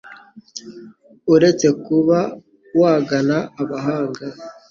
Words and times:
uretse 1.33 1.67
kuba 1.85 2.19
wagana 2.81 3.37
abahanga 3.61 4.25